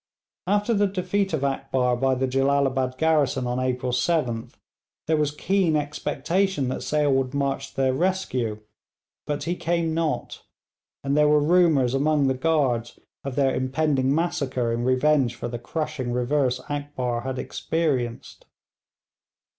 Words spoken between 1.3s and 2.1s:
of Akbar